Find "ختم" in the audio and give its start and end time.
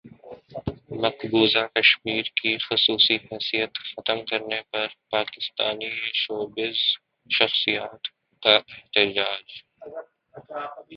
3.87-4.25